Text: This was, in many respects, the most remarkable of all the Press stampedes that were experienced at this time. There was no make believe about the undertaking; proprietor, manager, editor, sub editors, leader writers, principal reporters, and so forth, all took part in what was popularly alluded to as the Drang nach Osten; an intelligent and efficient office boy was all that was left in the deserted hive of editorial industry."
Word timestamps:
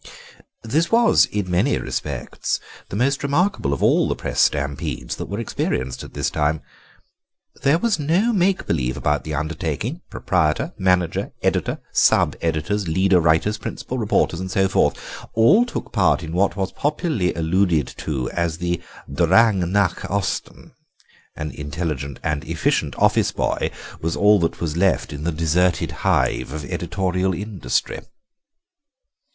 This 0.63 0.91
was, 0.91 1.27
in 1.27 1.51
many 1.51 1.77
respects, 1.77 2.59
the 2.89 2.95
most 2.95 3.21
remarkable 3.21 3.71
of 3.71 3.83
all 3.83 4.07
the 4.09 4.15
Press 4.15 4.39
stampedes 4.41 5.17
that 5.17 5.27
were 5.27 5.37
experienced 5.39 6.03
at 6.03 6.15
this 6.15 6.31
time. 6.31 6.63
There 7.61 7.77
was 7.77 7.99
no 7.99 8.33
make 8.33 8.65
believe 8.65 8.97
about 8.97 9.23
the 9.23 9.35
undertaking; 9.35 10.01
proprietor, 10.09 10.73
manager, 10.75 11.33
editor, 11.43 11.77
sub 11.91 12.35
editors, 12.41 12.87
leader 12.87 13.19
writers, 13.19 13.59
principal 13.59 13.99
reporters, 13.99 14.39
and 14.39 14.49
so 14.49 14.67
forth, 14.67 14.95
all 15.35 15.67
took 15.67 15.91
part 15.91 16.23
in 16.23 16.33
what 16.33 16.55
was 16.55 16.71
popularly 16.71 17.35
alluded 17.35 17.85
to 17.97 18.27
as 18.31 18.57
the 18.57 18.81
Drang 19.07 19.71
nach 19.71 20.03
Osten; 20.09 20.71
an 21.35 21.51
intelligent 21.51 22.19
and 22.23 22.43
efficient 22.45 22.95
office 22.95 23.31
boy 23.31 23.69
was 24.01 24.15
all 24.15 24.39
that 24.39 24.59
was 24.59 24.75
left 24.75 25.13
in 25.13 25.25
the 25.25 25.31
deserted 25.31 25.91
hive 26.01 26.51
of 26.51 26.65
editorial 26.65 27.35
industry." 27.35 27.99